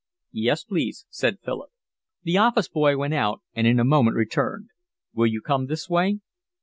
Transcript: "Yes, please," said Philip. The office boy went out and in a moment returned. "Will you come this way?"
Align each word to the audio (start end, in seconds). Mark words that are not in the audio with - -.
"Yes, 0.33 0.63
please," 0.63 1.05
said 1.11 1.37
Philip. 1.45 1.69
The 2.23 2.35
office 2.39 2.67
boy 2.67 2.97
went 2.97 3.13
out 3.13 3.41
and 3.53 3.67
in 3.67 3.79
a 3.79 3.83
moment 3.85 4.17
returned. 4.17 4.69
"Will 5.13 5.27
you 5.27 5.41
come 5.41 5.67
this 5.67 5.87
way?" 5.89 6.21